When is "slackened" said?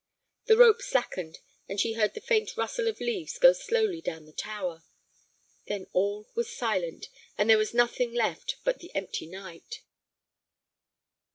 0.81-1.37